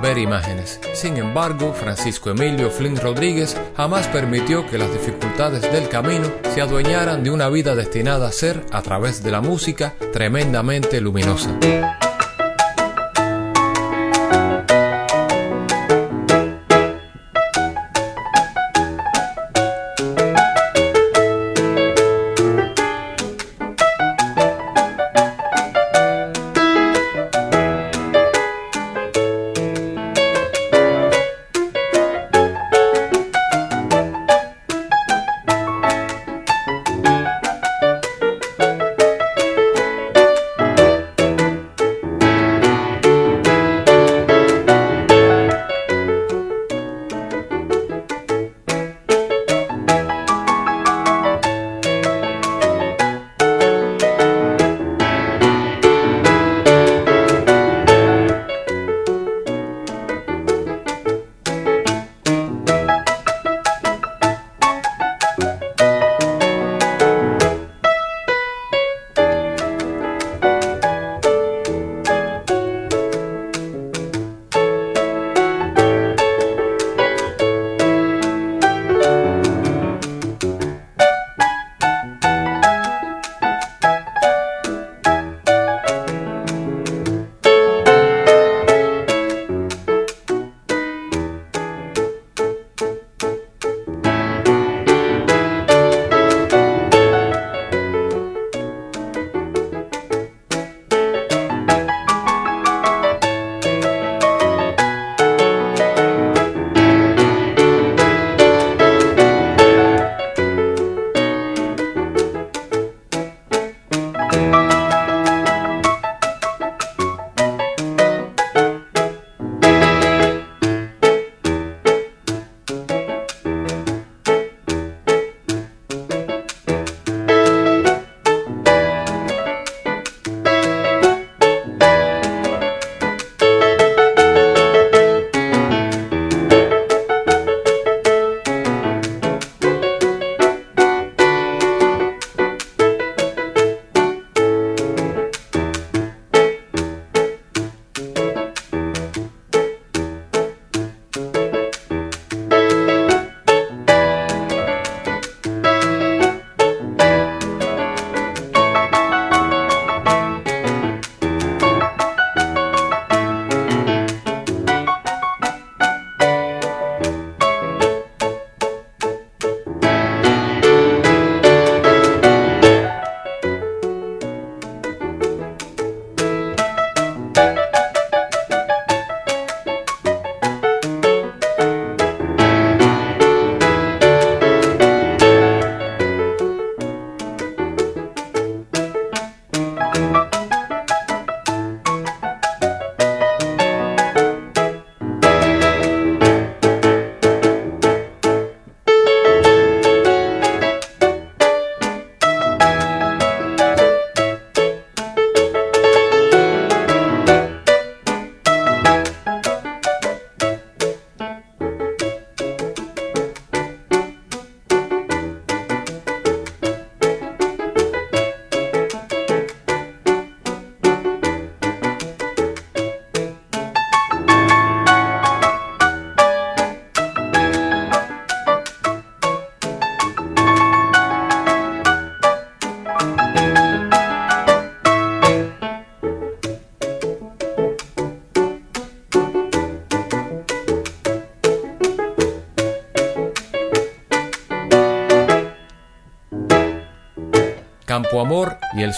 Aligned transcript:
Ver 0.00 0.18
imágenes. 0.18 0.80
Sin 0.94 1.16
embargo, 1.16 1.72
Francisco 1.72 2.30
Emilio 2.30 2.70
Flynn 2.70 2.96
Rodríguez 2.96 3.56
jamás 3.76 4.06
permitió 4.08 4.66
que 4.66 4.78
las 4.78 4.92
dificultades 4.92 5.62
del 5.62 5.88
camino 5.88 6.28
se 6.54 6.60
adueñaran 6.60 7.22
de 7.22 7.30
una 7.30 7.48
vida 7.48 7.74
destinada 7.74 8.28
a 8.28 8.32
ser, 8.32 8.64
a 8.72 8.82
través 8.82 9.22
de 9.22 9.30
la 9.30 9.40
música, 9.40 9.94
tremendamente 10.12 11.00
luminosa. 11.00 11.50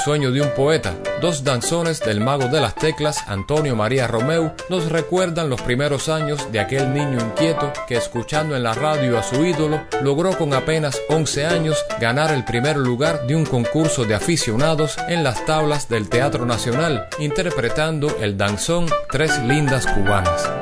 Sueño 0.05 0.31
de 0.31 0.41
un 0.41 0.51
poeta, 0.51 0.95
dos 1.21 1.45
danzones 1.45 2.01
del 2.01 2.21
mago 2.21 2.49
de 2.49 2.61
las 2.61 2.75
teclas 2.75 3.23
Antonio 3.29 3.77
María 3.77 4.07
Romeu, 4.07 4.53
nos 4.69 4.91
recuerdan 4.91 5.51
los 5.51 5.61
primeros 5.61 6.09
años 6.09 6.51
de 6.51 6.61
aquel 6.61 6.95
niño 6.95 7.19
inquieto 7.21 7.73
que 7.87 7.97
escuchando 7.97 8.57
en 8.57 8.63
la 8.63 8.73
radio 8.73 9.19
a 9.19 9.23
su 9.23 9.45
ídolo 9.45 9.83
logró 10.03 10.37
con 10.37 10.55
apenas 10.55 11.01
11 11.09 11.47
años 11.47 11.77
ganar 12.01 12.33
el 12.33 12.45
primer 12.45 12.77
lugar 12.77 13.27
de 13.27 13.37
un 13.37 13.45
concurso 13.45 14.05
de 14.05 14.15
aficionados 14.15 14.97
en 15.09 15.23
las 15.23 15.45
tablas 15.45 15.89
del 15.89 16.09
Teatro 16.09 16.47
Nacional, 16.47 17.09
interpretando 17.19 18.17
el 18.21 18.37
danzón 18.37 18.87
Tres 19.11 19.39
Lindas 19.45 19.87
Cubanas. 19.87 20.60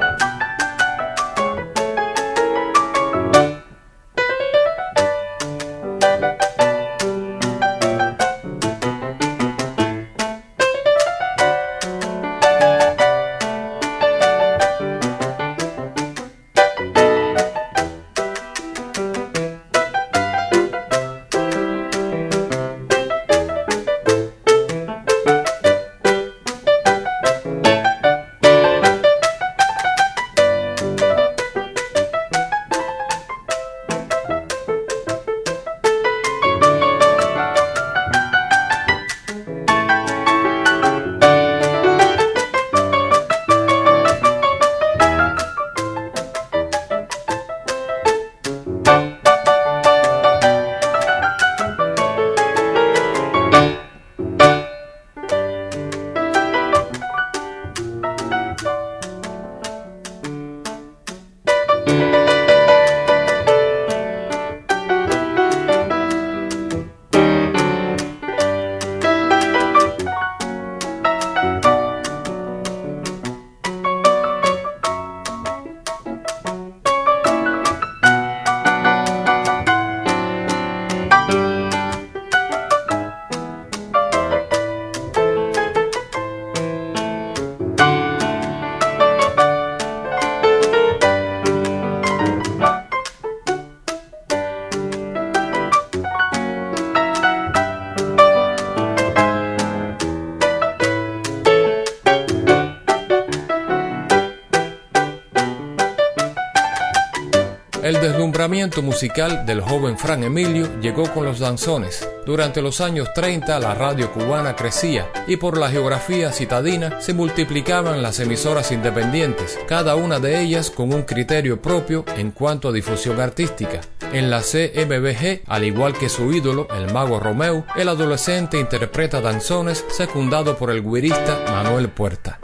Deslumbramiento 108.58 108.82
musical 108.82 109.46
del 109.46 109.60
joven 109.60 109.96
Fran 109.96 110.24
Emilio 110.24 110.80
llegó 110.80 111.04
con 111.14 111.24
los 111.24 111.38
danzones. 111.38 112.08
Durante 112.26 112.60
los 112.60 112.80
años 112.80 113.08
30 113.14 113.60
la 113.60 113.72
radio 113.72 114.10
cubana 114.12 114.56
crecía 114.56 115.12
y 115.28 115.36
por 115.36 115.56
la 115.56 115.70
geografía 115.70 116.32
citadina 116.32 117.00
se 117.00 117.14
multiplicaban 117.14 118.02
las 118.02 118.18
emisoras 118.18 118.72
independientes, 118.72 119.56
cada 119.68 119.94
una 119.94 120.18
de 120.18 120.40
ellas 120.40 120.72
con 120.72 120.92
un 120.92 121.02
criterio 121.02 121.62
propio 121.62 122.04
en 122.16 122.32
cuanto 122.32 122.70
a 122.70 122.72
difusión 122.72 123.20
artística. 123.20 123.80
En 124.12 124.28
la 124.28 124.40
CMBG, 124.40 125.42
al 125.46 125.62
igual 125.62 125.92
que 125.92 126.08
su 126.08 126.32
ídolo, 126.32 126.66
el 126.76 126.92
mago 126.92 127.20
Romeo, 127.20 127.64
el 127.76 127.88
adolescente 127.88 128.58
interpreta 128.58 129.20
danzones 129.20 129.84
secundado 129.88 130.58
por 130.58 130.72
el 130.72 130.82
guirista 130.82 131.44
Manuel 131.52 131.90
Puerta. 131.90 132.40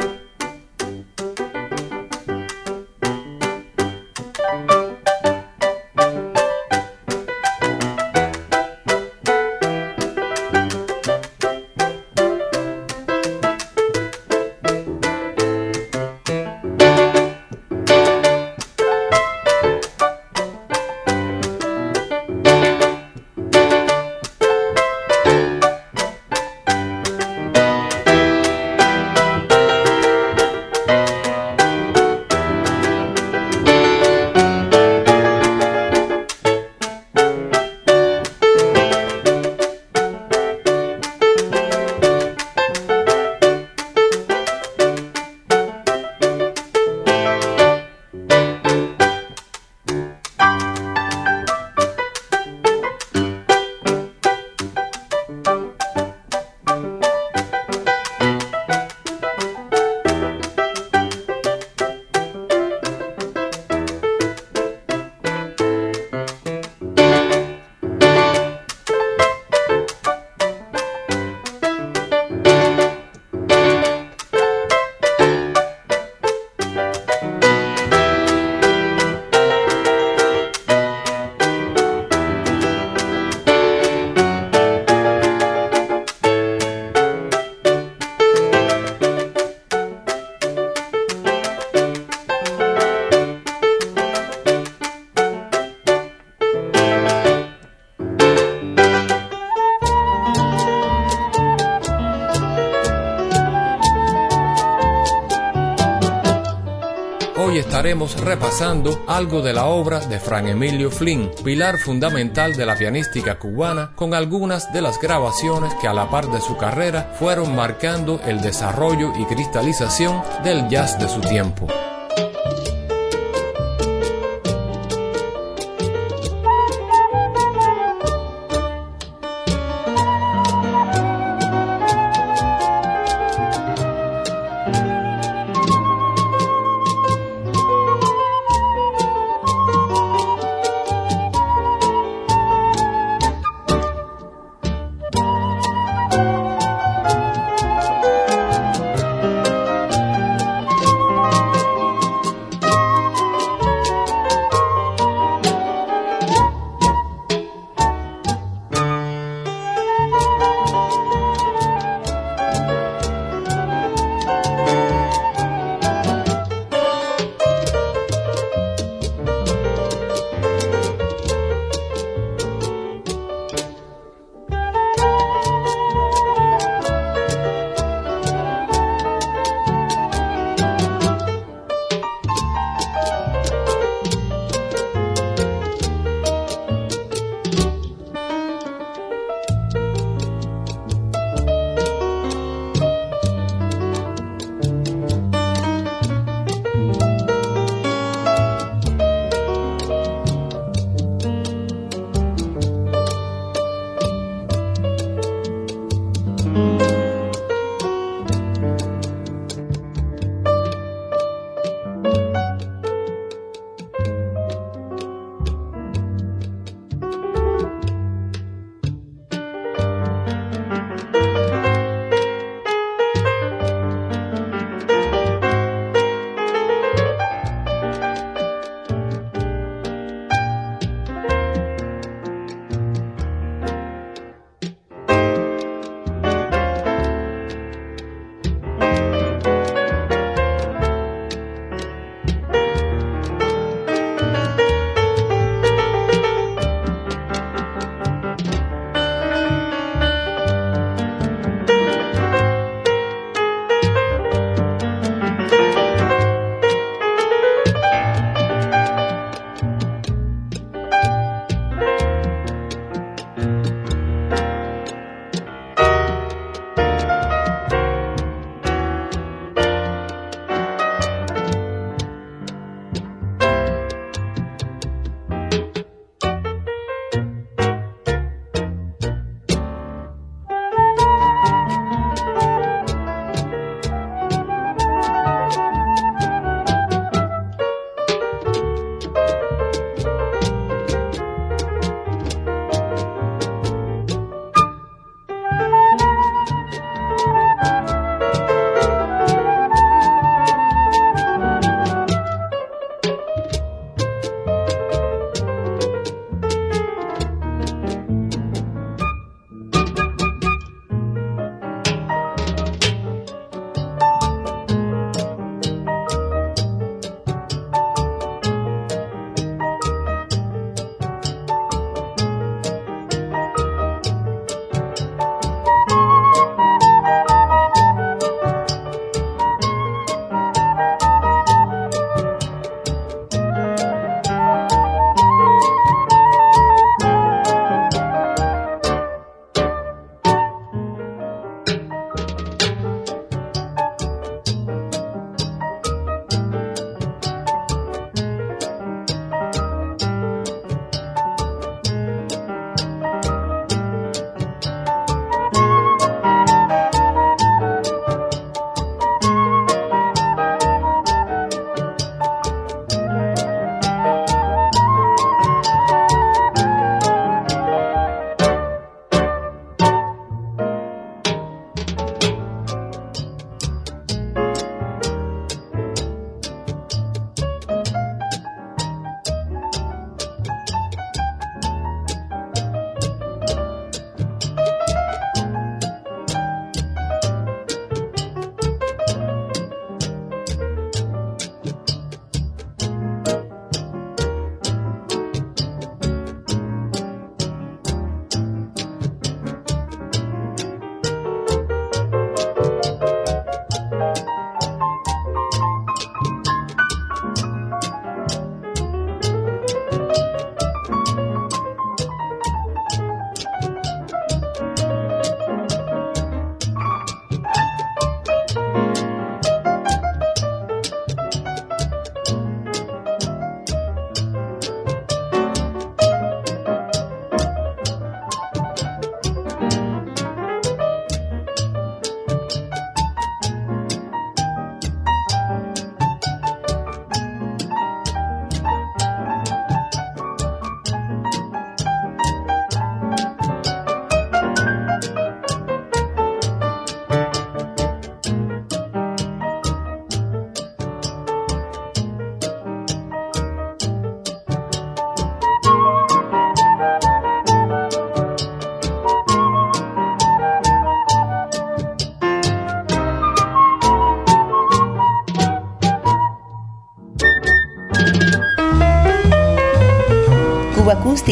Estaremos 107.59 108.21
repasando 108.21 109.05
algo 109.07 109.43
de 109.43 109.53
la 109.53 109.67
obra 109.67 110.01
de 110.01 110.19
Fran 110.19 110.49
Emilio 110.49 110.91
Flynn, 110.91 111.31
pilar 111.45 111.79
fundamental 111.79 112.55
de 112.55 112.67
la 112.67 112.77
pianística 112.77 113.39
cubana, 113.39 113.93
con 113.95 114.15
algunas 114.15 114.73
de 114.73 114.81
las 114.81 115.01
grabaciones 115.01 115.75
que 115.75 115.89
a 115.89 115.95
la 115.95 116.11
par 116.11 116.29
de 116.31 116.41
su 116.41 116.57
carrera 116.57 117.15
fueron 117.19 117.55
marcando 117.55 118.21
el 118.27 118.41
desarrollo 118.41 119.13
y 119.19 119.25
cristalización 119.25 120.23
del 120.43 120.69
jazz 120.69 120.99
de 120.99 121.09
su 121.09 121.21
tiempo. 121.21 121.67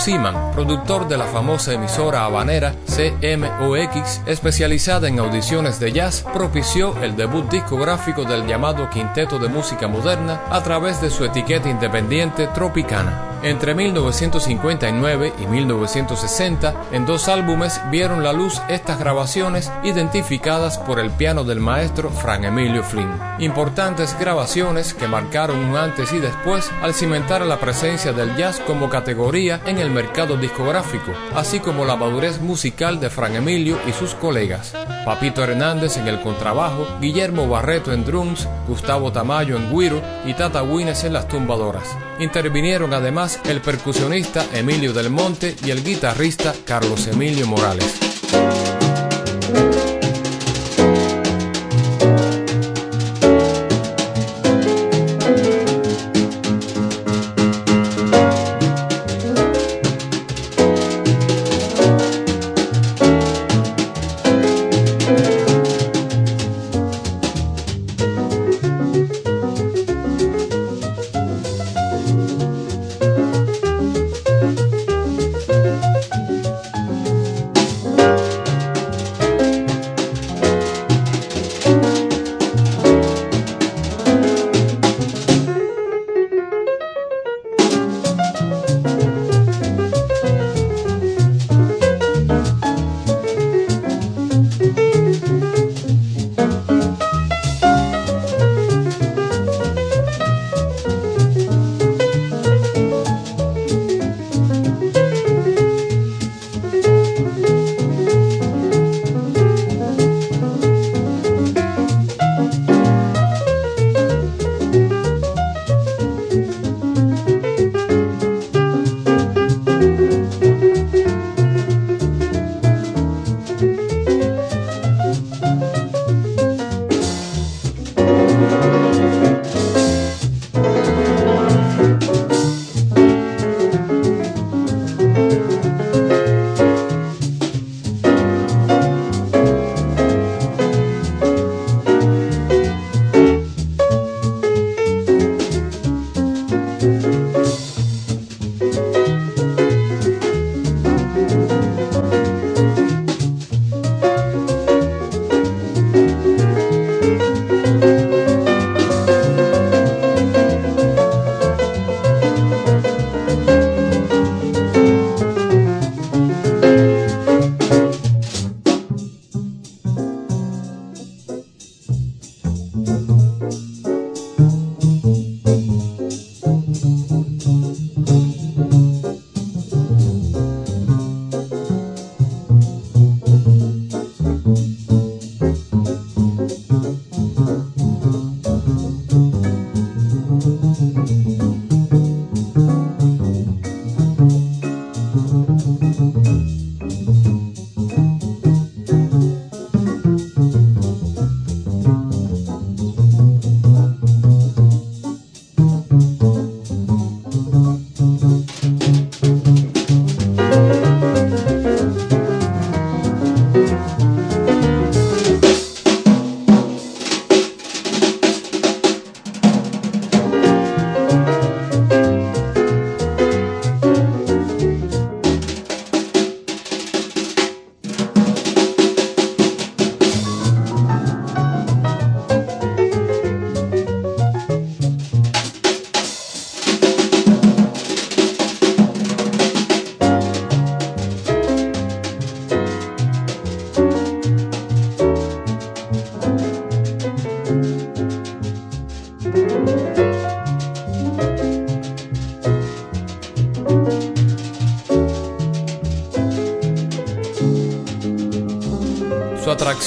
Siman, 0.00 0.52
productor 0.52 1.08
de 1.08 1.18
la 1.18 1.26
famosa 1.26 1.74
emisora 1.74 2.24
habanera 2.24 2.74
CMOX, 2.86 4.22
especializada 4.24 5.08
en 5.08 5.18
audiciones 5.18 5.78
de 5.78 5.92
jazz, 5.92 6.24
propició 6.32 6.96
el 7.02 7.16
debut 7.16 7.50
discográfico 7.50 8.24
del 8.24 8.46
llamado 8.46 8.88
Quinteto 8.88 9.38
de 9.38 9.48
Música 9.48 9.88
Moderna 9.88 10.40
a 10.48 10.62
través 10.62 11.02
de 11.02 11.10
su 11.10 11.26
etiqueta 11.26 11.68
independiente 11.68 12.46
Tropicana. 12.46 13.40
Entre 13.42 13.74
1959 13.74 15.34
y 15.38 15.46
1960, 15.46 16.74
en 16.92 17.04
dos 17.04 17.28
álbumes 17.28 17.78
vieron 17.90 18.24
la 18.24 18.32
luz 18.32 18.58
estas 18.70 18.98
grabaciones 18.98 19.70
identificadas 19.82 20.78
por 20.78 20.98
el 20.98 21.10
piano 21.10 21.44
del 21.44 21.60
maestro 21.60 22.08
Frank 22.08 22.44
Emilio 22.44 22.82
Flynn. 22.82 23.29
Importantes 23.40 24.18
grabaciones 24.20 24.92
que 24.92 25.08
marcaron 25.08 25.58
un 25.58 25.74
antes 25.74 26.12
y 26.12 26.18
después 26.18 26.70
al 26.82 26.92
cimentar 26.92 27.40
la 27.46 27.58
presencia 27.58 28.12
del 28.12 28.36
jazz 28.36 28.60
como 28.66 28.90
categoría 28.90 29.62
en 29.64 29.78
el 29.78 29.90
mercado 29.90 30.36
discográfico, 30.36 31.12
así 31.34 31.58
como 31.58 31.86
la 31.86 31.96
madurez 31.96 32.38
musical 32.42 33.00
de 33.00 33.08
Frank 33.08 33.36
Emilio 33.36 33.78
y 33.88 33.92
sus 33.92 34.14
colegas. 34.14 34.74
Papito 35.06 35.42
Hernández 35.42 35.96
en 35.96 36.06
el 36.06 36.20
contrabajo, 36.20 36.86
Guillermo 37.00 37.48
Barreto 37.48 37.94
en 37.94 38.04
drums, 38.04 38.46
Gustavo 38.68 39.10
Tamayo 39.10 39.56
en 39.56 39.74
guiro 39.74 40.02
y 40.26 40.34
Tata 40.34 40.62
Wines 40.62 41.04
en 41.04 41.14
las 41.14 41.26
tumbadoras. 41.26 41.96
Intervinieron 42.18 42.92
además 42.92 43.40
el 43.46 43.62
percusionista 43.62 44.44
Emilio 44.52 44.92
del 44.92 45.08
Monte 45.08 45.56
y 45.64 45.70
el 45.70 45.82
guitarrista 45.82 46.52
Carlos 46.66 47.06
Emilio 47.06 47.46
Morales. 47.46 47.98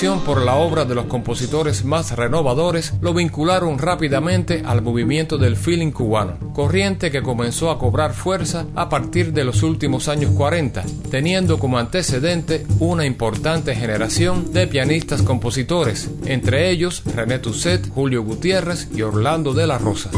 Por 0.04 0.42
la 0.42 0.56
obra 0.56 0.84
de 0.84 0.96
los 0.96 1.06
compositores 1.06 1.86
más 1.86 2.12
renovadores 2.12 2.94
lo 3.00 3.14
vincularon 3.14 3.78
rápidamente 3.80 4.62
al 4.66 4.82
movimiento 4.82 5.38
del 5.38 5.56
feeling 5.56 5.92
cubano, 5.92 6.38
corriente 6.52 7.10
que 7.10 7.22
comenzó 7.22 7.72
a 7.72 7.80
cobrar 7.80 8.14
fuerza 8.14 8.66
a 8.76 8.90
partir 8.90 9.32
de 9.32 9.46
los 9.46 9.64
últimos 9.64 10.10
años 10.10 10.32
40, 10.32 10.84
teniendo 11.10 11.58
como 11.58 11.78
antecedente 11.78 12.66
una 12.80 13.06
importante 13.06 13.76
generación 13.76 14.52
de 14.52 14.68
pianistas 14.68 15.22
compositores, 15.22 16.10
entre 16.26 16.70
ellos 16.70 17.02
René 17.06 17.40
Tusset, 17.40 17.90
Julio 17.90 18.24
Gutiérrez 18.24 18.90
y 18.94 19.04
Orlando 19.04 19.54
de 19.54 19.68
la 19.68 19.78
Rosa. 19.78 20.12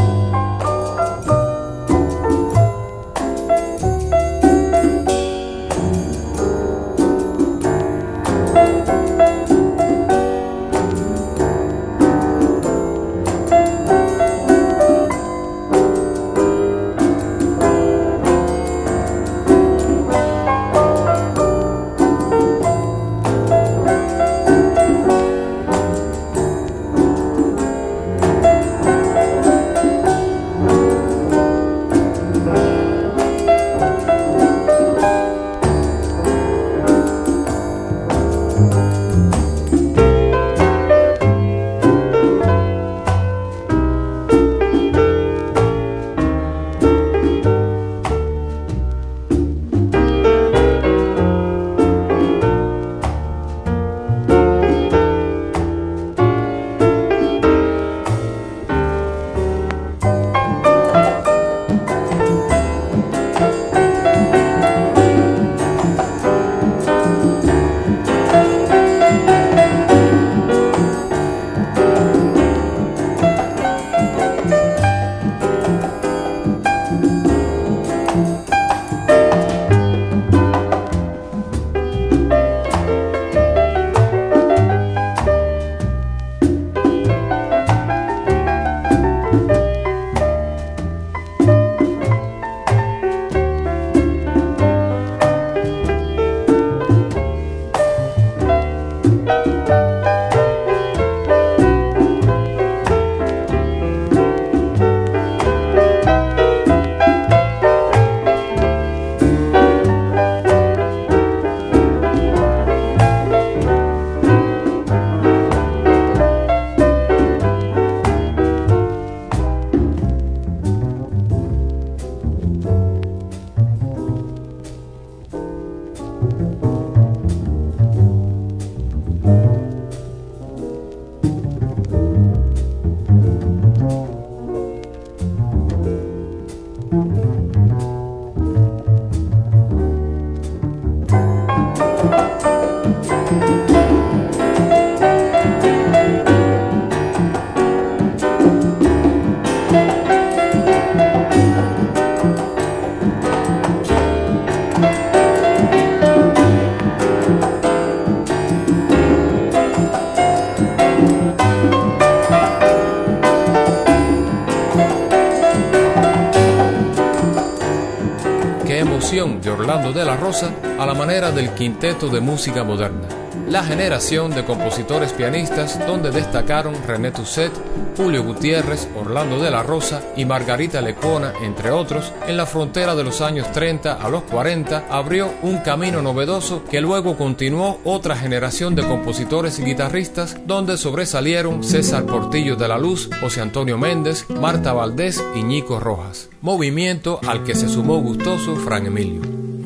Del 171.31 171.51
quinteto 171.51 172.07
de 172.09 172.21
música 172.21 172.63
moderna. 172.63 173.07
La 173.49 173.63
generación 173.63 174.31
de 174.31 174.43
compositores 174.43 175.13
pianistas 175.13 175.85
donde 175.85 176.09
destacaron 176.09 176.75
René 176.87 177.11
Tusset, 177.11 177.51
Julio 177.95 178.23
Gutiérrez, 178.23 178.87
Orlando 178.95 179.39
de 179.39 179.51
la 179.51 179.61
Rosa 179.61 180.01
y 180.17 180.25
Margarita 180.25 180.81
Lecona, 180.81 181.31
entre 181.43 181.69
otros, 181.69 182.11
en 182.27 182.37
la 182.37 182.47
frontera 182.47 182.95
de 182.95 183.03
los 183.03 183.21
años 183.21 183.51
30 183.51 183.93
a 183.93 184.09
los 184.09 184.23
40 184.23 184.85
abrió 184.89 185.31
un 185.43 185.59
camino 185.59 186.01
novedoso 186.01 186.63
que 186.65 186.81
luego 186.81 187.17
continuó 187.17 187.79
otra 187.83 188.15
generación 188.15 188.73
de 188.73 188.83
compositores 188.83 189.59
y 189.59 189.63
guitarristas 189.63 190.37
donde 190.47 190.77
sobresalieron 190.77 191.63
César 191.63 192.05
Portillo 192.05 192.55
de 192.55 192.67
la 192.67 192.79
Luz, 192.79 193.09
José 193.21 193.41
Antonio 193.41 193.77
Méndez, 193.77 194.25
Marta 194.29 194.73
Valdés 194.73 195.23
y 195.35 195.43
Ñico 195.43 195.79
Rojas. 195.79 196.29
Movimiento 196.41 197.19
al 197.27 197.43
que 197.43 197.53
se 197.53 197.69
sumó 197.69 197.99
gustoso 197.99 198.55
Fran 198.55 198.87
Emilio. 198.87 199.21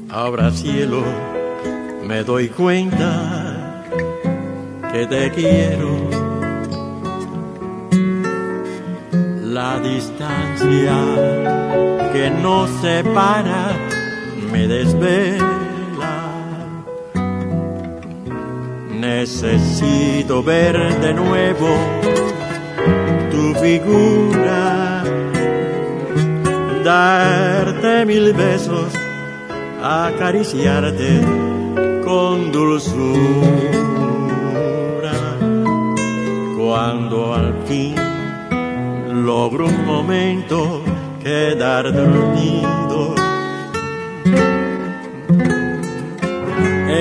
Ahora 0.10 0.52
cielo, 0.52 1.04
me 2.10 2.24
doy 2.24 2.50
cuenta 2.50 3.84
que 4.92 5.06
te 5.06 5.30
quiero 5.30 5.92
la 9.44 9.80
distancia 9.80 10.98
que 12.12 12.32
nos 12.32 12.68
separa 12.82 13.78
me 14.52 14.68
desvela. 14.68 15.46
Necesito 18.90 20.42
ver 20.42 20.76
de 21.02 21.14
nuevo 21.14 21.70
tu 23.30 23.54
figura, 23.60 25.04
darte 26.84 28.04
mil 28.08 28.34
besos, 28.34 28.92
acariciarte 29.84 31.49
con 32.10 32.52
dulzura. 32.52 32.98
Cuando 36.58 37.34
al 37.36 37.54
fin 37.68 37.96
logro 39.26 39.68
un 39.68 39.86
momento 39.86 40.82
quedar 41.24 41.94
dormido. 41.94 43.14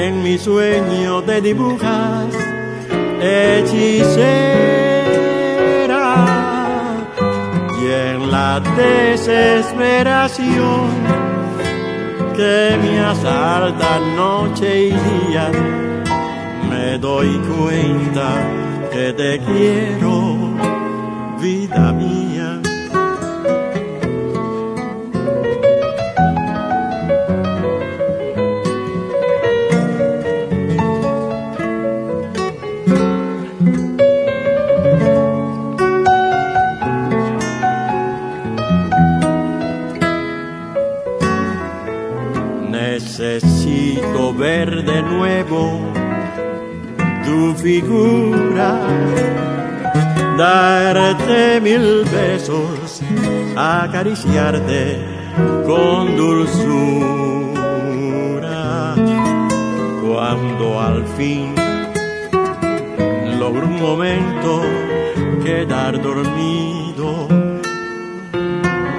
En 0.02 0.22
mi 0.22 0.36
sueño 0.36 1.22
te 1.22 1.40
dibujas 1.40 2.26
hechicera 3.22 4.58
y 7.80 7.86
en 7.86 8.30
la 8.30 8.60
desesperación 8.76 11.37
que 12.38 12.78
me 12.80 13.00
asalta 13.00 13.98
noche 14.16 14.68
y 14.84 14.90
día 14.90 15.50
me 16.70 16.96
doy 16.98 17.36
cuenta 17.52 18.28
que 18.92 19.12
te 19.12 19.40
quiero 19.40 20.36
vida 21.40 21.92
mía. 21.92 22.27
Figura, 47.68 48.80
darte 50.36 51.60
mil 51.60 52.04
besos, 52.04 53.02
acariciarte 53.56 55.04
con 55.66 56.16
dulzura. 56.16 56.54
Cuando 60.02 60.80
al 60.80 61.04
fin 61.16 61.54
logro 63.38 63.66
un 63.66 63.80
momento 63.80 64.62
quedar 65.44 66.00
dormido, 66.00 67.28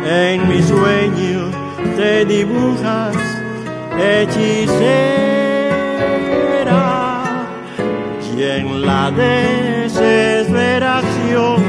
en 0.06 0.48
mi 0.50 0.62
sueño 0.62 1.52
te 1.98 2.26
dibujas 2.26 3.16
hechicera 3.98 5.38
y 8.39 8.41
en 8.41 8.86
la 8.86 9.12
desesperación 9.12 11.62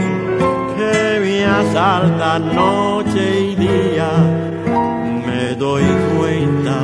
que 0.77 1.19
me 1.21 1.45
asalta 1.45 2.39
noche 2.39 3.51
y 3.51 3.57
día 3.57 4.11
me 5.27 5.57
doy 5.57 5.83
cuenta 6.17 6.79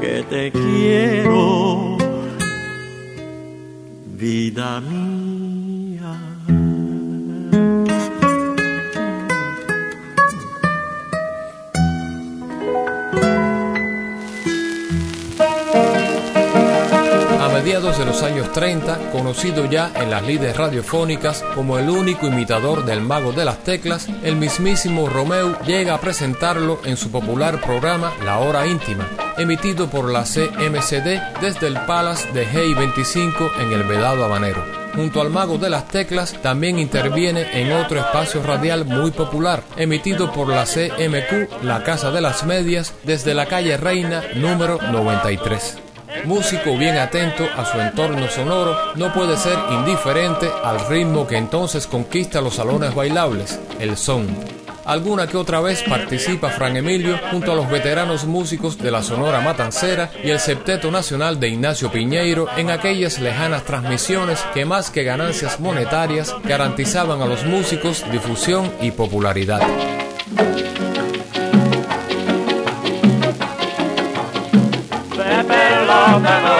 que 0.00 0.22
te 0.30 0.52
quiero 0.52 1.98
vida 4.16 4.80
mía 4.80 5.25
mediados 17.76 17.98
de 17.98 18.06
los 18.06 18.22
años 18.22 18.50
30, 18.52 19.10
conocido 19.12 19.66
ya 19.66 19.92
en 19.96 20.08
las 20.08 20.26
lides 20.26 20.56
radiofónicas 20.56 21.44
como 21.54 21.78
el 21.78 21.90
único 21.90 22.26
imitador 22.26 22.86
del 22.86 23.02
mago 23.02 23.32
de 23.32 23.44
las 23.44 23.64
teclas, 23.64 24.08
el 24.22 24.36
mismísimo 24.36 25.10
Romeo 25.10 25.58
llega 25.60 25.92
a 25.92 26.00
presentarlo 26.00 26.80
en 26.86 26.96
su 26.96 27.10
popular 27.10 27.60
programa 27.60 28.14
La 28.24 28.38
Hora 28.38 28.66
Íntima, 28.66 29.06
emitido 29.36 29.90
por 29.90 30.10
la 30.10 30.22
CMCD 30.22 31.42
desde 31.42 31.66
el 31.66 31.78
Palace 31.80 32.32
de 32.32 32.46
Hey 32.46 32.72
25 32.72 33.50
en 33.60 33.70
el 33.72 33.82
Vedado 33.82 34.24
Habanero. 34.24 34.64
Junto 34.94 35.20
al 35.20 35.28
mago 35.28 35.58
de 35.58 35.68
las 35.68 35.86
teclas 35.86 36.32
también 36.40 36.78
interviene 36.78 37.60
en 37.60 37.72
otro 37.72 38.00
espacio 38.00 38.42
radial 38.42 38.86
muy 38.86 39.10
popular, 39.10 39.62
emitido 39.76 40.32
por 40.32 40.48
la 40.48 40.64
CMQ, 40.64 41.62
la 41.62 41.84
Casa 41.84 42.10
de 42.10 42.22
las 42.22 42.46
Medias, 42.46 42.94
desde 43.04 43.34
la 43.34 43.44
calle 43.44 43.76
Reina 43.76 44.22
número 44.34 44.78
93 44.80 45.85
músico 46.24 46.76
bien 46.76 46.96
atento 46.96 47.46
a 47.56 47.64
su 47.64 47.80
entorno 47.80 48.28
sonoro, 48.28 48.76
no 48.94 49.12
puede 49.12 49.36
ser 49.36 49.58
indiferente 49.70 50.48
al 50.64 50.88
ritmo 50.88 51.26
que 51.26 51.36
entonces 51.36 51.86
conquista 51.86 52.40
los 52.40 52.54
salones 52.54 52.94
bailables, 52.94 53.60
el 53.78 53.96
son. 53.96 54.26
Alguna 54.86 55.26
que 55.26 55.36
otra 55.36 55.60
vez 55.60 55.82
participa 55.82 56.48
Fran 56.50 56.76
Emilio 56.76 57.18
junto 57.32 57.50
a 57.50 57.56
los 57.56 57.68
veteranos 57.68 58.24
músicos 58.24 58.78
de 58.78 58.92
la 58.92 59.02
Sonora 59.02 59.40
Matancera 59.40 60.12
y 60.22 60.30
el 60.30 60.38
Septeto 60.38 60.92
Nacional 60.92 61.40
de 61.40 61.48
Ignacio 61.48 61.90
Piñeiro 61.90 62.46
en 62.56 62.70
aquellas 62.70 63.18
lejanas 63.18 63.64
transmisiones 63.64 64.38
que 64.54 64.64
más 64.64 64.90
que 64.90 65.02
ganancias 65.02 65.58
monetarias 65.58 66.32
garantizaban 66.44 67.20
a 67.20 67.26
los 67.26 67.44
músicos 67.44 68.04
difusión 68.12 68.72
y 68.80 68.92
popularidad. 68.92 69.60
Alabama. 76.16 76.55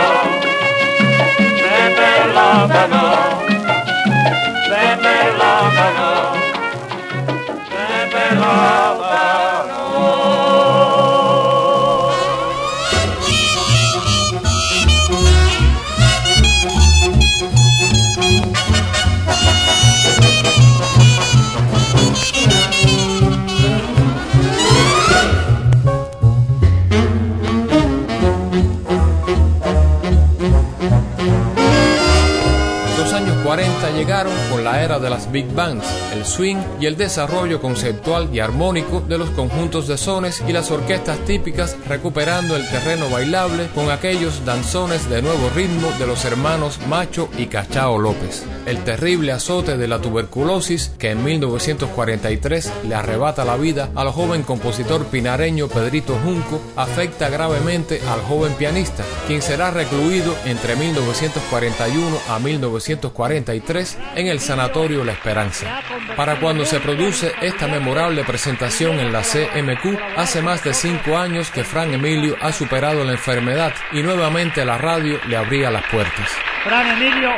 La 34.67 34.83
era 34.83 34.99
de 34.99 35.09
las 35.09 35.31
big 35.31 35.47
bands, 35.55 35.87
el 36.13 36.25
swing 36.25 36.57
y 36.81 36.87
el 36.87 36.97
desarrollo 36.97 37.61
conceptual 37.61 38.29
y 38.35 38.41
armónico 38.41 39.01
de 39.01 39.17
los 39.17 39.31
conjuntos 39.31 39.87
de 39.87 39.97
sones 39.97 40.43
y 40.49 40.53
las 40.53 40.73
orquestas 40.73 41.21
típicas 41.21 41.77
recuperando 41.89 42.57
el 42.57 42.69
terreno 42.69 43.09
bailable 43.09 43.69
con 43.77 43.93
aquellos 43.93 44.45
danzones 44.45 45.09
de 45.09 45.23
nuevo 45.23 45.51
ritmo 45.55 45.89
de 46.01 46.09
los 46.09 46.25
hermanos 46.25 46.81
Macho 46.89 47.29
y 47.39 47.47
Cachao 47.47 47.97
López. 47.97 48.45
El 48.67 48.83
terrible 48.83 49.31
azote 49.31 49.77
de 49.77 49.87
la 49.87 50.01
tuberculosis 50.01 50.91
que 50.99 51.13
en 51.13 51.23
1943 51.23 52.73
le 52.89 52.95
arrebata 52.97 53.45
la 53.45 53.57
vida 53.57 53.91
al 53.95 54.11
joven 54.11 54.43
compositor 54.43 55.07
pinareño 55.07 55.69
Pedrito 55.69 56.19
Junco 56.25 56.61
afecta 56.75 57.29
gravemente 57.29 58.01
al 58.09 58.21
joven 58.23 58.53
pianista, 58.55 59.05
quien 59.27 59.43
será 59.43 59.73
recluido 59.73 60.37
entre 60.45 60.77
1941 60.77 62.17
a 62.29 62.39
1943 62.39 63.99
en 64.15 64.29
el 64.29 64.39
Sanatorio 64.39 65.05
La 65.05 65.13
Esperanza. 65.13 65.81
Para 66.17 66.39
cuando 66.39 66.65
se 66.65 66.79
produce 66.79 67.33
esta 67.43 67.67
memorable 67.67 68.23
presentación 68.23 69.01
en 69.01 69.13
la 69.13 69.23
CMQ, 69.23 69.99
hace 70.17 70.43
más 70.43 70.63
de 70.63 70.73
cinco 70.73 71.17
años 71.17 71.51
que 71.51 71.65
Fran 71.65 71.93
Emilio 71.93 72.37
ha 72.41 72.53
superado 72.53 73.05
la 73.05 73.13
enfermedad 73.13 73.73
y 73.93 74.03
nuevamente 74.03 74.65
la 74.65 74.79
radio 74.79 75.19
le 75.29 75.37
abría 75.37 75.73
las 75.73 75.85
puertas. 75.91 76.31
Fran 76.63 76.87
Emilio, 76.97 77.31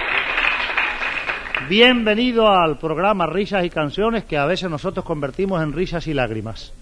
bienvenido 1.70 2.48
al 2.48 2.79
programa 2.79 3.27
Risas 3.27 3.64
y 3.64 3.70
Canciones 3.70 4.24
que 4.24 4.37
a 4.37 4.44
veces 4.44 4.68
nosotros 4.68 5.07
convertimos 5.07 5.62
en 5.62 5.72
risas 5.72 6.07
y 6.07 6.12
lágrimas. 6.12 6.74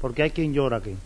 Porque 0.00 0.22
hay 0.22 0.30
quien 0.30 0.54
llora 0.54 0.78
aquí. 0.78 0.96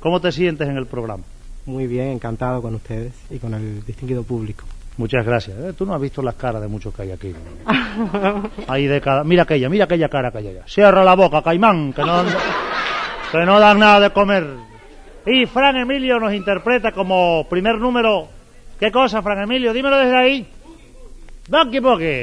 ¿Cómo 0.00 0.20
te 0.20 0.32
sientes 0.32 0.68
en 0.68 0.76
el 0.76 0.86
programa? 0.86 1.22
Muy 1.68 1.86
bien, 1.86 2.12
encantado 2.12 2.62
con 2.62 2.74
ustedes 2.76 3.12
y 3.28 3.38
con 3.38 3.52
el 3.52 3.84
distinguido 3.84 4.22
público. 4.22 4.64
Muchas 4.96 5.22
gracias. 5.26 5.54
¿eh? 5.58 5.74
Tú 5.76 5.84
no 5.84 5.94
has 5.94 6.00
visto 6.00 6.22
las 6.22 6.34
caras 6.34 6.62
de 6.62 6.66
muchos 6.66 6.94
que 6.94 7.02
hay 7.02 7.10
aquí. 7.10 7.34
Ahí 8.68 8.86
de 8.86 9.02
cada... 9.02 9.22
Mira 9.22 9.42
aquella, 9.42 9.68
mira 9.68 9.84
aquella 9.84 10.08
cara 10.08 10.30
que 10.32 10.38
hay 10.38 10.48
allá. 10.48 10.62
Cierra 10.66 11.04
la 11.04 11.14
boca, 11.14 11.42
caimán, 11.42 11.92
que 11.92 12.00
no, 12.00 12.24
que 13.30 13.44
no 13.44 13.60
dan 13.60 13.80
nada 13.80 14.00
de 14.00 14.10
comer. 14.14 14.46
Y 15.26 15.44
Fran 15.44 15.76
Emilio 15.76 16.18
nos 16.18 16.32
interpreta 16.32 16.90
como 16.92 17.46
primer 17.50 17.76
número. 17.76 18.28
¿Qué 18.80 18.90
cosa, 18.90 19.20
Fran 19.20 19.42
Emilio? 19.42 19.74
Dímelo 19.74 19.98
desde 19.98 20.16
ahí. 20.16 20.46
Boqui, 21.50 21.80
boqui. 21.80 22.22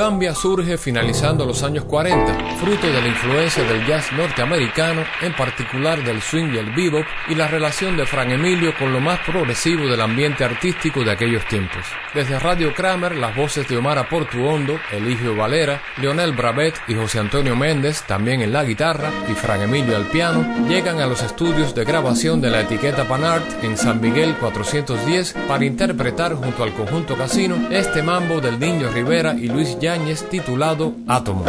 Kibambia 0.00 0.34
surge 0.34 0.78
finalizando 0.78 1.44
los 1.44 1.62
años 1.62 1.84
40, 1.84 2.56
fruto 2.56 2.86
de 2.86 3.02
la 3.02 3.08
influencia 3.08 3.62
del 3.64 3.86
jazz 3.86 4.10
norteamericano, 4.12 5.04
en 5.20 5.34
particular 5.34 6.02
del 6.02 6.22
swing 6.22 6.54
y 6.54 6.56
el 6.56 6.70
bebop, 6.74 7.04
y 7.28 7.34
la 7.34 7.48
relación 7.48 7.98
de 7.98 8.06
Fran 8.06 8.30
Emilio 8.30 8.72
con 8.78 8.94
lo 8.94 9.00
más 9.00 9.20
progresivo 9.26 9.86
del 9.86 10.00
ambiente 10.00 10.42
artístico 10.42 11.04
de 11.04 11.10
aquellos 11.10 11.46
tiempos. 11.48 11.84
Desde 12.14 12.38
Radio 12.38 12.72
Kramer, 12.74 13.14
las 13.14 13.36
voces 13.36 13.68
de 13.68 13.76
Omar 13.76 14.08
Portuondo, 14.08 14.80
Eligio 14.90 15.36
Valera, 15.36 15.82
Leonel 15.98 16.32
Bravet 16.32 16.76
y 16.88 16.94
José 16.94 17.18
Antonio 17.18 17.54
Méndez, 17.54 18.02
también 18.06 18.40
en 18.40 18.54
la 18.54 18.64
guitarra, 18.64 19.10
y 19.30 19.34
Fran 19.34 19.60
Emilio 19.60 19.98
al 19.98 20.06
piano, 20.06 20.66
llegan 20.66 21.00
a 21.00 21.06
los 21.06 21.22
estudios 21.22 21.74
de 21.74 21.84
grabación 21.84 22.40
de 22.40 22.48
la 22.48 22.62
etiqueta 22.62 23.06
Panart 23.06 23.62
en 23.62 23.76
San 23.76 24.00
Miguel 24.00 24.34
410 24.40 25.34
para 25.46 25.66
interpretar 25.66 26.32
junto 26.36 26.62
al 26.62 26.72
conjunto 26.72 27.18
Casino 27.18 27.68
este 27.70 28.02
mambo 28.02 28.40
del 28.40 28.58
Niño 28.58 28.88
Rivera 28.88 29.34
y 29.34 29.46
Luis 29.48 29.78
Yáñez 29.90 30.22
titulado 30.30 30.94
Átomo. 31.08 31.44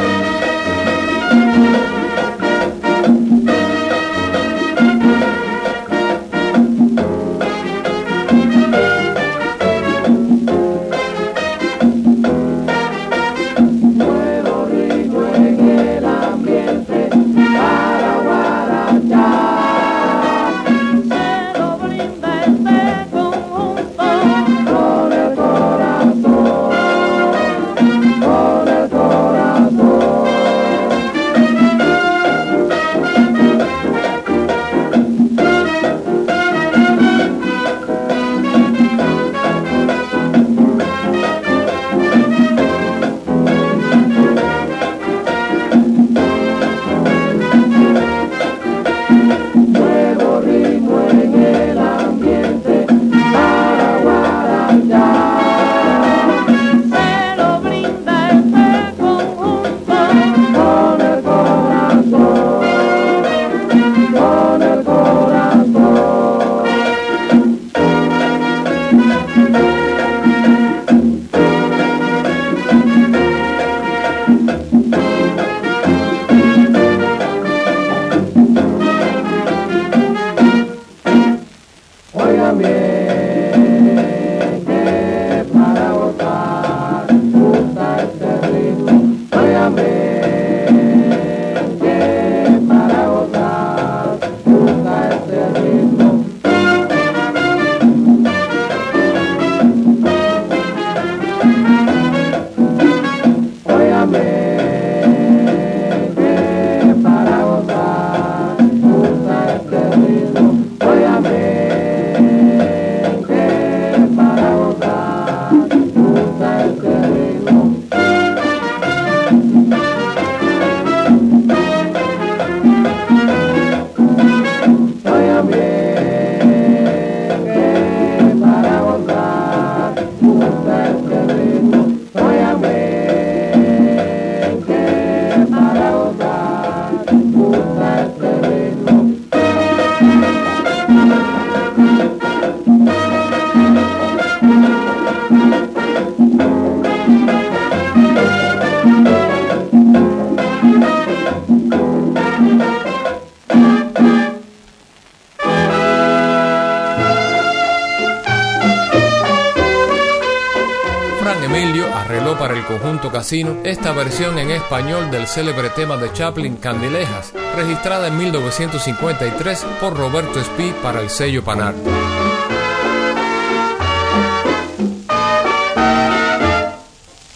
Esta 163.22 163.91
versión 163.91 164.39
en 164.39 164.49
español 164.49 165.11
del 165.11 165.28
célebre 165.28 165.69
tema 165.69 165.95
de 165.95 166.11
Chaplin 166.11 166.55
Candilejas, 166.55 167.32
registrada 167.55 168.07
en 168.07 168.17
1953 168.17 169.63
por 169.80 169.95
Roberto 169.95 170.39
Espí 170.39 170.74
para 170.82 171.01
el 171.01 171.09
sello 171.11 171.43
Panart. 171.43 171.78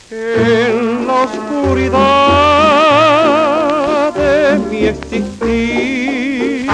En 0.09 1.05
la 1.05 1.13
oscuridad 1.13 1.93
de 4.15 4.57
mi 4.71 4.85
existir 4.85 6.67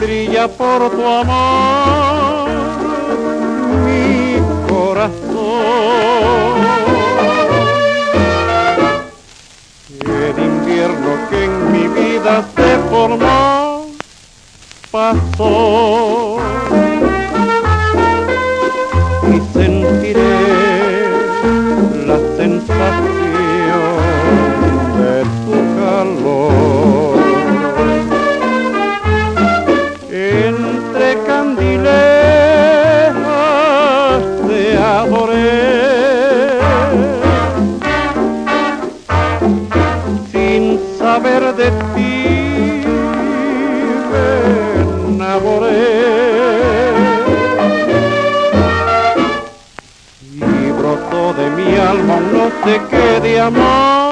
brilla 0.00 0.46
por 0.46 0.92
tu 0.92 1.04
amor 1.04 2.33
corazón. 15.12 16.23
Alma 52.64 52.72
no 52.72 52.72
sé 52.72 52.80
qué 52.90 53.20
de 53.20 53.40
amor 53.40 54.03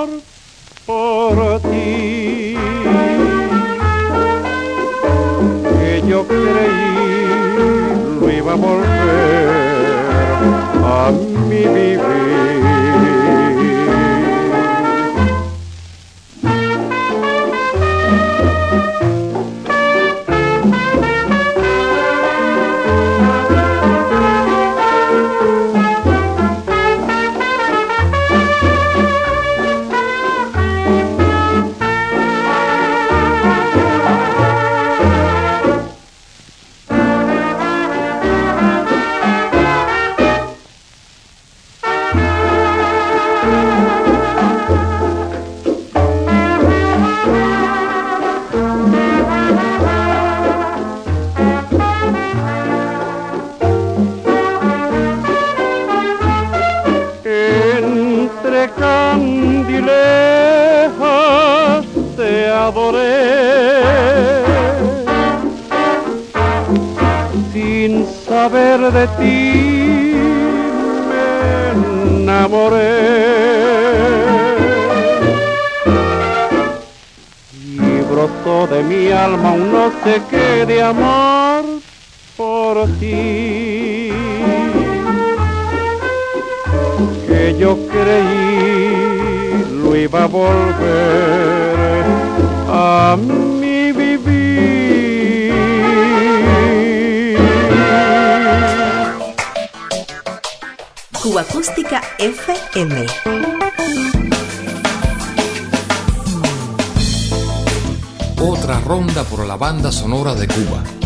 sonora 110.13 110.35
de 110.35 110.47
Cuba. 110.47 111.02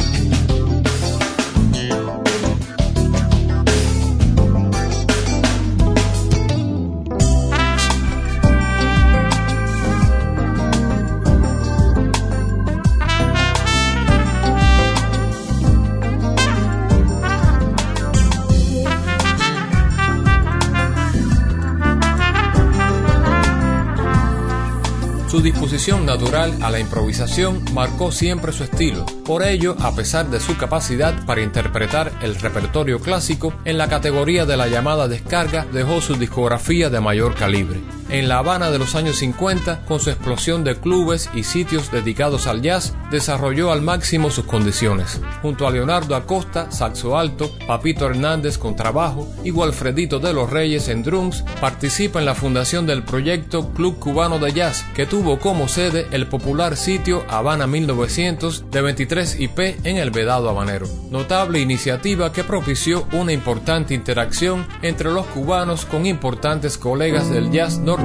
Natural 25.87 26.53
a 26.63 26.71
la 26.71 26.81
improvisación 26.81 27.65
marcó 27.73 28.11
siempre 28.11 28.53
su 28.53 28.65
estilo. 28.65 29.07
Por 29.25 29.45
ello, 29.45 29.77
a 29.79 29.95
pesar 29.95 30.29
de 30.29 30.41
su 30.41 30.57
capacidad 30.57 31.25
para 31.27 31.43
interpretar 31.43 32.11
el 32.23 32.35
repertorio 32.35 32.99
clásico, 32.99 33.55
en 33.65 33.79
la 33.79 33.89
categoría 33.89 34.47
de 34.47 34.57
la 34.57 34.67
llamada 34.67 35.07
descarga 35.07 35.65
dejó 35.73 36.01
su 36.01 36.17
discografía 36.17 36.91
de 36.91 37.01
mayor 37.01 37.37
calibre. 37.37 37.81
En 38.09 38.29
La 38.29 38.39
Habana 38.39 38.71
de 38.71 38.79
los 38.79 38.95
años 38.95 39.17
50, 39.17 39.85
con 39.85 39.99
su 39.99 40.11
explosión 40.11 40.63
de 40.63 40.77
clubes 40.77 41.29
y 41.35 41.43
sitios 41.43 41.91
dedicados 41.91 42.47
al 42.47 42.63
jazz, 42.63 42.95
desarrolló 43.11 43.73
al 43.73 43.83
máximo 43.83 44.31
sus 44.31 44.45
condiciones. 44.45 45.21
Junto 45.43 45.67
a 45.67 45.73
Leonardo 45.73 46.15
Acosta, 46.15 46.71
saxo 46.71 47.19
alto, 47.19 47.51
Papito 47.67 48.07
Hernández 48.07 48.59
con 48.59 48.77
trabajo 48.77 49.29
y 49.43 49.51
Walfredito 49.51 50.21
de 50.21 50.33
los 50.33 50.51
Reyes 50.51 50.89
en 50.89 51.03
drums, 51.03 51.43
participa 51.61 52.21
en 52.21 52.27
la 52.27 52.37
fundación 52.37 52.87
del 52.87 53.03
proyecto 53.03 53.73
Club 53.73 53.99
Cubano 53.99 54.39
de 54.39 54.53
Jazz, 54.53 54.85
que 54.95 55.07
tuvo 55.07 55.41
como 55.41 55.67
sede 55.67 56.07
el 56.13 56.29
popular 56.29 56.77
sitio 56.77 57.25
Habana 57.29 57.67
1900 57.67 58.71
de 58.71 58.83
23 58.83 59.41
IP 59.41 59.59
en 59.85 59.97
el 59.97 60.13
Vedado 60.13 60.49
Habanero. 60.49 60.87
Notable 61.11 61.59
iniciativa 61.59 62.33
que 62.33 62.45
propició 62.45 63.09
una 63.13 63.33
importante 63.33 63.95
interacción 63.95 64.65
entre 64.83 65.11
los 65.11 65.27
cubanos 65.27 65.85
con 65.87 66.07
importantes 66.07 66.79
colegas 66.79 67.29
del 67.31 67.51
jazz 67.51 67.79
norteamericano. 67.79 67.96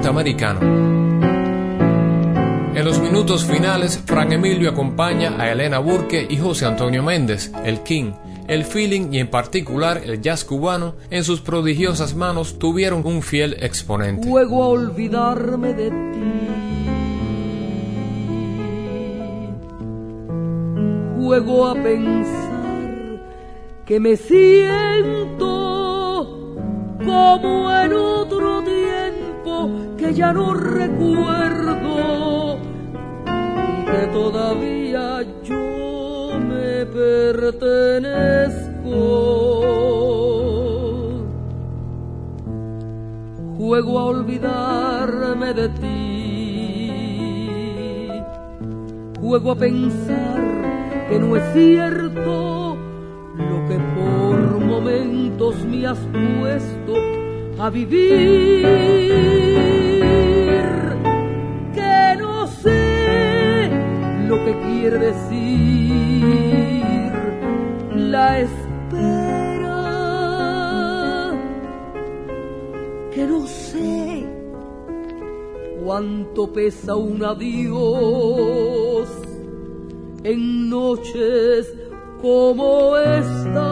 En 2.74 2.86
los 2.86 3.00
minutos 3.00 3.46
finales, 3.46 4.02
Frank 4.06 4.32
Emilio 4.32 4.70
acompaña 4.70 5.36
a 5.38 5.52
Elena 5.52 5.80
Burke 5.80 6.26
y 6.30 6.38
José 6.38 6.66
Antonio 6.66 7.04
Méndez, 7.04 7.52
el 7.66 7.82
King. 7.82 8.14
El 8.48 8.66
feeling 8.66 9.14
y 9.14 9.20
en 9.20 9.30
particular 9.30 10.02
el 10.04 10.22
jazz 10.22 10.44
cubano 10.44 10.96
en 11.10 11.24
sus 11.24 11.42
prodigiosas 11.42 12.16
manos 12.16 12.58
tuvieron 12.58 13.06
un 13.06 13.22
fiel 13.22 13.56
exponente. 13.60 14.28
Juego 14.28 14.64
a 14.64 14.68
olvidarme 14.68 15.74
de 15.74 15.90
ti. 15.90 15.96
Juego 21.18 21.68
a 21.68 21.76
pensar 21.76 23.22
que 23.86 24.00
me 24.00 24.18
siento 24.18 24.62
como 27.06 27.72
en 27.72 27.94
otro 27.94 28.41
ya 30.14 30.34
no 30.34 30.54
recuerdo 30.54 31.88
y 33.26 33.86
que 33.86 34.08
todavía 34.12 35.22
yo 35.44 36.40
me 36.40 36.86
pertenezco. 36.86 37.72
Juego 43.58 44.00
a 44.00 44.06
olvidarme 44.06 45.54
de 45.54 45.70
ti. 45.70 46.92
Juego 49.22 49.52
a 49.52 49.56
pensar 49.56 50.42
que 51.10 51.20
no 51.20 51.36
es 51.38 51.44
cierto 51.54 52.76
lo 53.38 53.68
que 53.68 53.78
por 53.96 54.60
momentos 54.60 55.64
me 55.66 55.86
has 55.86 56.00
puesto 56.00 56.94
a 57.62 57.70
vivir, 57.70 58.66
lo 64.32 64.38
que 64.46 64.54
quiere 64.60 64.98
decir 64.98 65.42
la 67.94 68.40
espera, 68.40 69.84
que 73.14 73.28
no 73.28 73.46
sé 73.46 74.26
cuánto 75.84 76.54
pesa 76.54 76.96
un 76.96 77.26
adiós 77.26 79.10
en 80.24 80.70
noches 80.70 81.74
como 82.22 82.96
esta. 82.96 83.68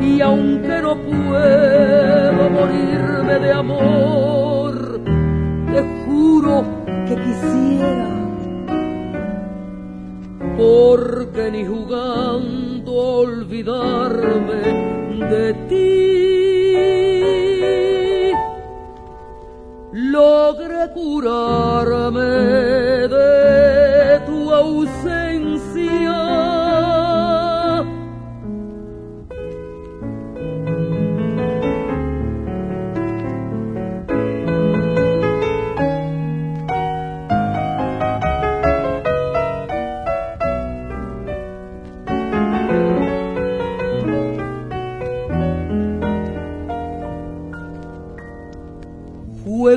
Y 0.00 0.20
aunque 0.20 0.80
no 0.80 0.94
puedo 0.96 2.50
morirme 2.50 3.34
de 3.40 3.52
amor, 3.52 5.00
te 5.72 5.82
juro 6.04 6.81
porque 10.56 11.50
ni 11.50 11.64
jugando 11.64 12.90
a 13.00 13.06
olvidarme 13.26 14.62
de 15.30 15.54
ti, 15.68 15.92
logré 19.92 20.88
curarme 20.94 22.28
de 23.08 23.41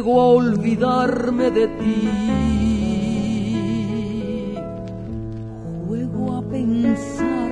Juego 0.06 0.22
a 0.22 0.28
olvidarme 0.28 1.50
de 1.50 1.68
ti. 1.68 2.10
Juego 5.88 6.36
a 6.36 6.42
pensar 6.44 7.52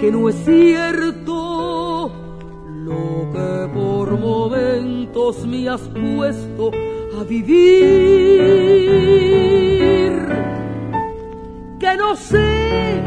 que 0.00 0.10
no 0.10 0.28
es 0.28 0.34
cierto 0.44 2.10
lo 2.84 3.30
que 3.32 3.68
por 3.72 4.18
momentos 4.18 5.46
me 5.46 5.68
has 5.68 5.82
puesto 5.82 6.72
a 7.16 7.22
vivir. 7.22 7.68
Que 11.78 11.96
no 11.96 12.16
sé 12.16 13.02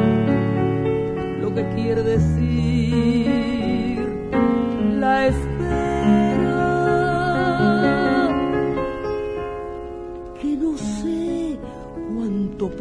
lo 1.42 1.54
que 1.54 1.68
quiere 1.76 2.04
decir 2.04 2.40
la 4.98 5.28
espera. 5.28 5.51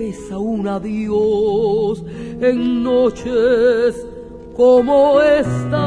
Pesa 0.01 0.38
un 0.38 0.66
adiós 0.66 2.03
en 2.40 2.82
noches 2.82 4.07
como 4.57 5.20
esta. 5.20 5.84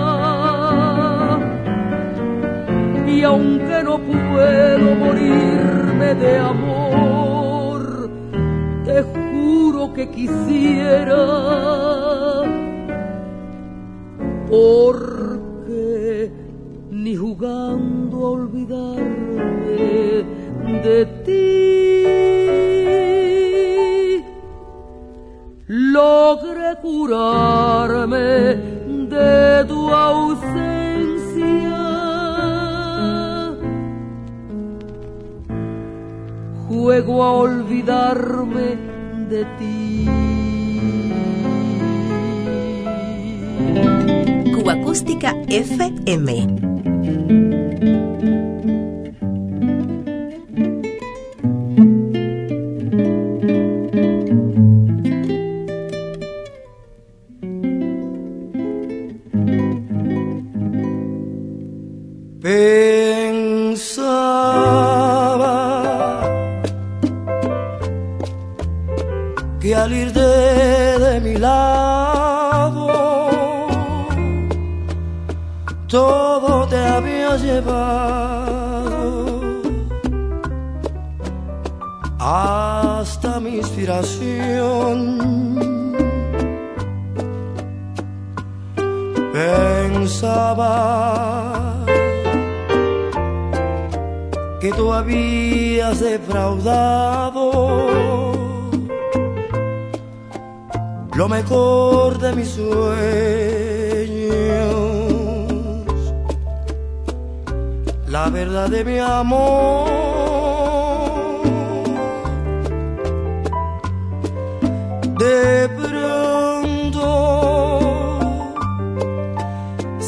Y 3.07 3.23
aunque 3.23 3.77
no 3.83 3.97
puedo 3.97 4.87
morirme 5.03 6.13
de 6.13 6.37
amor. 6.37 8.11
Te 8.85 9.01
juro 9.01 9.91
que 9.95 10.07
quisiera, 10.11 11.32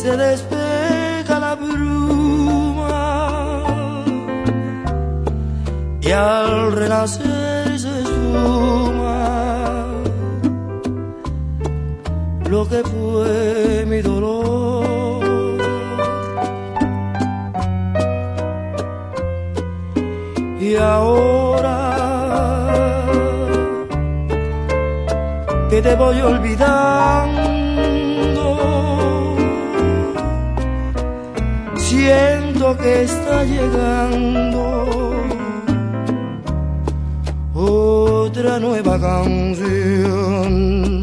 se 0.05 0.15
despega 0.17 1.39
la 1.39 1.55
bruma. 1.55 2.97
Y 5.99 6.11
al 6.11 6.71
renacer 6.73 7.79
se 7.79 8.01
esfuma 8.01 9.17
lo 12.51 12.61
que 12.69 12.83
fue 12.91 13.85
mi 13.87 14.01
dolor. 14.01 14.85
Y 20.59 20.75
ahora 20.75 21.75
te 25.81 25.95
voy 25.95 26.21
olvidando, 26.21 27.34
que 32.73 33.03
está 33.03 33.43
llegando 33.43 34.63
otra 37.53 38.59
nueva 38.59 38.99
canción. 38.99 40.94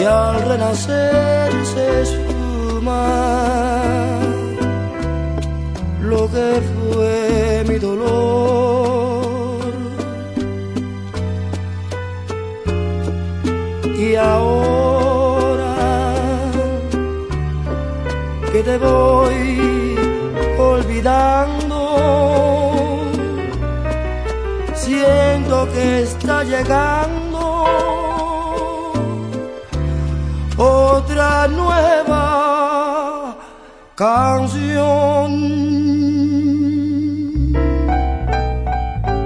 Y 0.00 0.04
al 0.04 0.42
renacer 0.42 1.52
se 1.64 2.02
esfuma 2.02 3.00
lo 6.00 6.30
que 6.30 6.62
fue 6.72 7.64
mi 7.68 7.78
dolor 7.78 8.68
y 13.98 14.14
ahora 14.14 15.74
que 18.52 18.62
te 18.62 18.78
voy 18.78 19.96
olvidando. 20.58 21.78
Siento 24.74 25.68
que 25.72 26.02
está 26.02 26.44
llegando 26.44 27.27
otra 31.18 31.48
nueva 31.48 33.36
canción. 33.96 35.58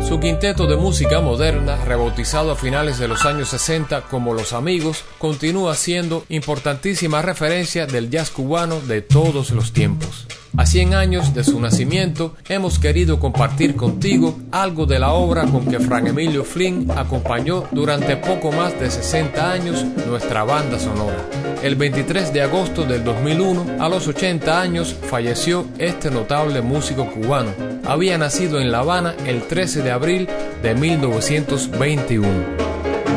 Su 0.00 0.18
quinteto 0.18 0.66
de 0.66 0.76
música 0.76 1.20
moderna, 1.20 1.76
rebautizado 1.84 2.52
a 2.52 2.56
finales 2.56 2.98
de 2.98 3.08
los 3.08 3.26
años 3.26 3.50
60 3.50 4.02
como 4.02 4.32
Los 4.32 4.54
Amigos, 4.54 5.04
continúa 5.18 5.74
siendo 5.74 6.24
importantísima 6.30 7.20
referencia 7.20 7.86
del 7.86 8.08
jazz 8.08 8.30
cubano 8.30 8.80
de 8.80 9.02
todos 9.02 9.50
los 9.50 9.72
tiempos. 9.74 10.26
A 10.54 10.66
100 10.66 10.92
años 10.92 11.32
de 11.32 11.44
su 11.44 11.58
nacimiento, 11.60 12.34
hemos 12.46 12.78
querido 12.78 13.18
compartir 13.18 13.74
contigo 13.74 14.38
algo 14.50 14.84
de 14.84 14.98
la 14.98 15.12
obra 15.12 15.46
con 15.46 15.64
que 15.64 15.80
Fran 15.80 16.06
Emilio 16.06 16.44
Flynn 16.44 16.90
acompañó 16.94 17.64
durante 17.70 18.18
poco 18.18 18.52
más 18.52 18.78
de 18.78 18.90
60 18.90 19.50
años 19.50 19.82
nuestra 20.06 20.44
banda 20.44 20.78
sonora. 20.78 21.26
El 21.62 21.76
23 21.76 22.34
de 22.34 22.42
agosto 22.42 22.84
del 22.84 23.02
2001, 23.02 23.82
a 23.82 23.88
los 23.88 24.06
80 24.06 24.60
años, 24.60 24.94
falleció 25.08 25.64
este 25.78 26.10
notable 26.10 26.60
músico 26.60 27.10
cubano. 27.10 27.52
Había 27.86 28.18
nacido 28.18 28.60
en 28.60 28.70
La 28.70 28.80
Habana 28.80 29.14
el 29.24 29.42
13 29.44 29.82
de 29.82 29.90
abril 29.90 30.28
de 30.62 30.74
1921. 30.74 32.28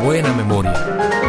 Buena 0.06 0.32
memoria. 0.34 1.25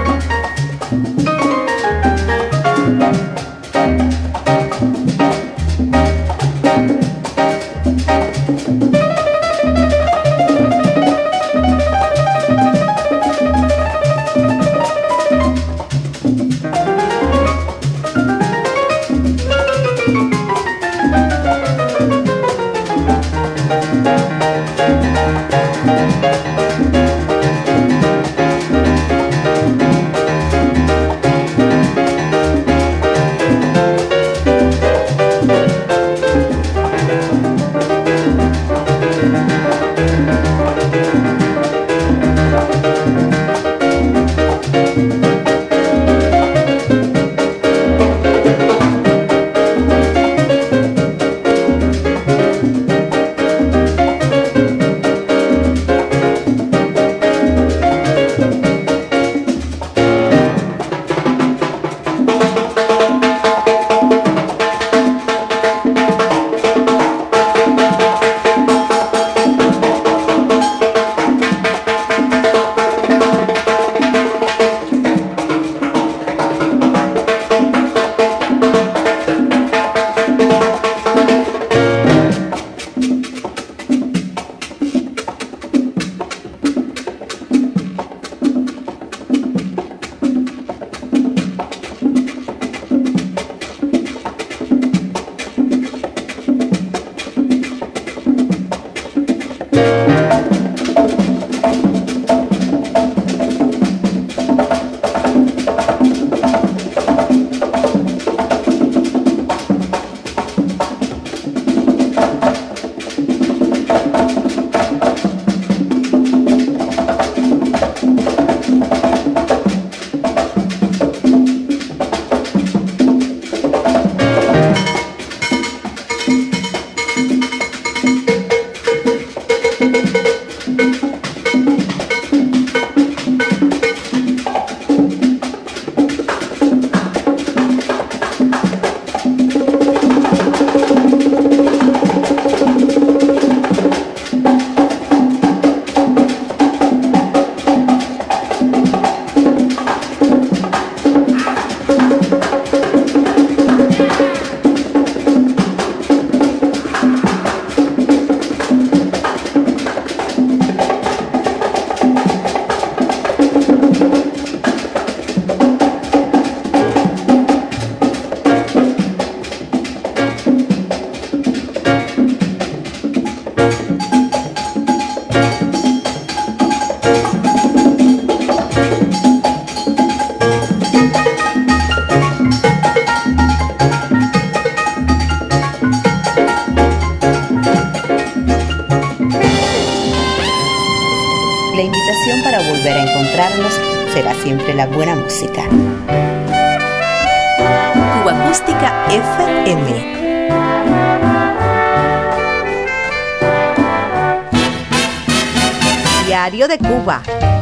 Cuba. 207.25 207.57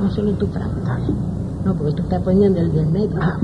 No 0.00 0.10
solo 0.10 0.32
tu 0.32 0.46
franja. 0.48 0.98
No, 1.64 1.74
porque 1.74 1.92
tú 1.92 2.02
estás 2.02 2.22
poniendo 2.22 2.60
el 2.60 2.72
10 2.72 2.86
metros. 2.88 3.24
Ah, 3.24 3.38